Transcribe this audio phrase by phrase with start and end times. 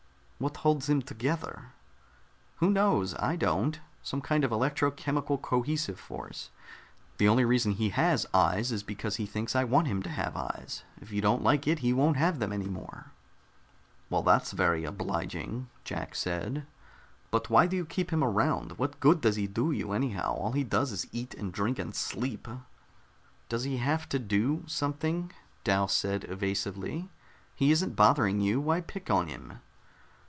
[0.45, 1.65] "What holds him together?"
[2.55, 3.13] "Who knows?
[3.19, 3.79] I don't.
[4.01, 6.49] Some kind of electro chemical cohesive force.
[7.19, 10.35] The only reason he has 'eyes' is because he thinks I want him to have
[10.35, 10.83] eyes.
[10.99, 13.11] If you don't like it, he won't have them any more."
[14.09, 16.65] "Well, that's very obliging," Jack said.
[17.29, 18.79] "But why do you keep him around?
[18.79, 20.33] What good does he do you, anyhow?
[20.33, 22.47] All he does is eat and drink and sleep."
[23.47, 25.33] "Does he have to do something?"
[25.63, 27.11] Dal said evasively.
[27.53, 28.59] "He isn't bothering you.
[28.59, 29.59] Why pick on him?"